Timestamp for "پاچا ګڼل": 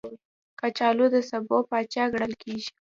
1.69-2.33